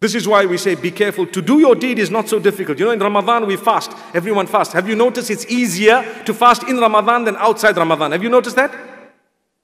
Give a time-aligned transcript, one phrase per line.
[0.00, 1.26] This is why we say be careful.
[1.26, 2.78] To do your deed is not so difficult.
[2.78, 3.92] You know, in Ramadan we fast.
[4.14, 4.72] Everyone fasts.
[4.72, 8.12] Have you noticed it's easier to fast in Ramadan than outside Ramadan?
[8.12, 8.72] Have you noticed that?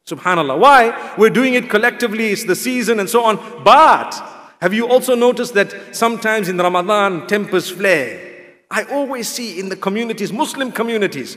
[0.06, 0.58] Subhanallah.
[0.58, 1.14] Why?
[1.16, 3.36] We're doing it collectively, it's the season and so on.
[3.64, 4.12] But
[4.60, 8.22] have you also noticed that sometimes in Ramadan tempers flare?
[8.70, 11.36] I always see in the communities, Muslim communities,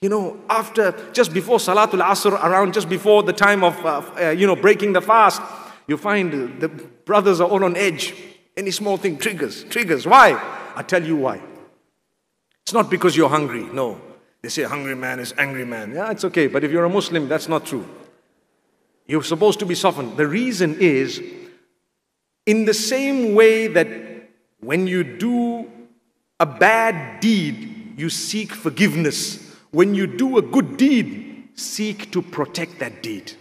[0.00, 4.30] you know, after, just before Salatul Asr, around just before the time of, uh, uh,
[4.30, 5.42] you know, breaking the fast,
[5.86, 8.14] you find the brothers are all on edge.
[8.58, 10.04] Any small thing triggers, triggers.
[10.04, 10.32] Why?
[10.74, 11.40] I tell you why.
[12.62, 14.00] It's not because you're hungry, no.
[14.42, 15.94] They say hungry man is angry man.
[15.94, 17.86] Yeah, it's okay, but if you're a Muslim, that's not true.
[19.06, 20.16] You're supposed to be softened.
[20.16, 21.22] The reason is,
[22.46, 23.88] in the same way that
[24.58, 25.70] when you do
[26.40, 32.80] a bad deed, you seek forgiveness when you do a good deed, seek to protect
[32.80, 33.32] that deed.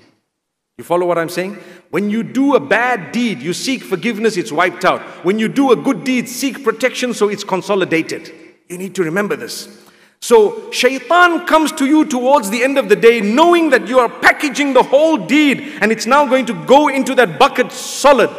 [0.78, 1.56] You follow what I'm saying?
[1.90, 5.02] When you do a bad deed, you seek forgiveness, it's wiped out.
[5.26, 8.32] When you do a good deed, seek protection so it's consolidated.
[8.70, 9.86] You need to remember this.
[10.20, 14.10] So, shaitan comes to you towards the end of the day knowing that you are
[14.10, 18.30] packaging the whole deed and it's now going to go into that bucket solid.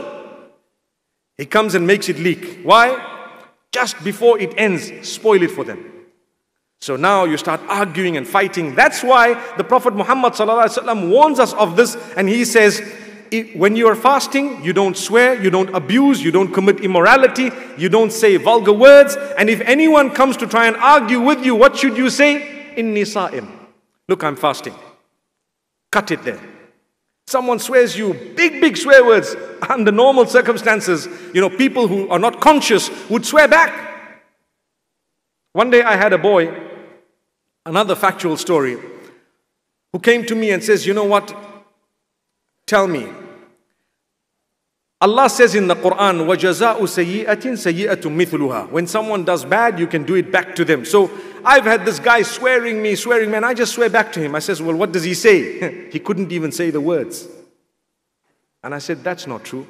[1.36, 2.60] He comes and makes it leak.
[2.62, 3.34] Why?
[3.72, 5.97] Just before it ends, spoil it for them.
[6.80, 8.74] So now you start arguing and fighting.
[8.74, 10.34] That's why the Prophet Muhammad
[11.10, 12.80] warns us of this and he says,
[13.54, 17.88] when you are fasting, you don't swear, you don't abuse, you don't commit immorality, you
[17.88, 19.16] don't say vulgar words.
[19.36, 22.74] And if anyone comes to try and argue with you, what should you say?
[22.76, 23.48] Inni sa'im.
[24.08, 24.74] Look, I'm fasting.
[25.90, 26.40] Cut it there.
[27.26, 29.36] Someone swears you big, big swear words
[29.68, 31.06] under normal circumstances.
[31.34, 33.84] You know, people who are not conscious would swear back.
[35.52, 36.67] One day I had a boy
[37.67, 38.77] another factual story,
[39.91, 41.35] who came to me and says, You know what?
[42.65, 43.07] Tell me.
[45.01, 50.05] Allah says in the Quran, وَجَزَاءُ سَيِّئَةٍ سَيِّئَةٌ مِثْلُهَا When someone does bad, you can
[50.05, 50.85] do it back to them.
[50.85, 51.11] So
[51.43, 54.33] I've had this guy swearing me, swearing me, and I just swear back to him.
[54.33, 55.91] I says, well, what does he say?
[55.91, 57.27] he couldn't even say the words.
[58.63, 59.67] And I said, that's not true.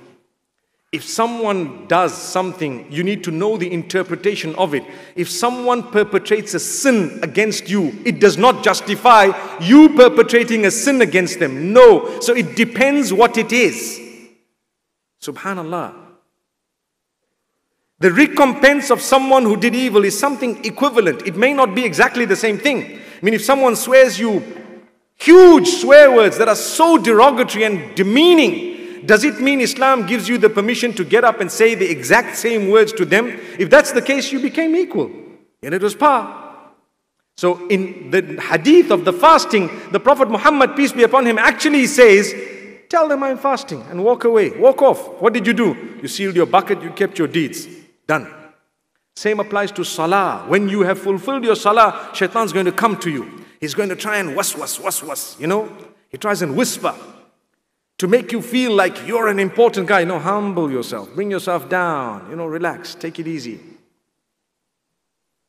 [0.91, 4.83] If someone does something, you need to know the interpretation of it.
[5.17, 11.03] If someone perpetrates a sin against you, it does not justify you perpetrating a sin
[11.03, 11.75] against them.
[11.75, 12.21] No.
[12.21, 14.01] So it depends what it is.
[15.21, 15.95] Subhanallah.
[17.99, 21.27] The recompense of someone who did evil is something equivalent.
[21.27, 22.85] It may not be exactly the same thing.
[22.85, 24.43] I mean, if someone swears you
[25.17, 30.39] huge swear words that are so derogatory and demeaning, does it mean Islam gives you
[30.39, 33.29] the permission to get up and say the exact same words to them?
[33.59, 35.11] If that's the case, you became equal.
[35.63, 36.47] And it was par.
[37.37, 41.87] So in the hadith of the fasting, the Prophet Muhammad, peace be upon him, actually
[41.87, 42.35] says,
[42.89, 44.51] Tell them I'm fasting and walk away.
[44.59, 45.21] Walk off.
[45.21, 45.99] What did you do?
[46.03, 47.69] You sealed your bucket, you kept your deeds.
[48.07, 48.33] Done.
[49.15, 50.45] Same applies to salah.
[50.49, 53.45] When you have fulfilled your salah, shaitan's going to come to you.
[53.61, 55.37] He's going to try and was was was was.
[55.39, 55.77] You know?
[56.09, 56.95] He tries and whisper
[57.99, 60.05] to make you feel like you're an important guy.
[60.05, 63.61] No, humble yourself, bring yourself down, you know, relax, take it easy.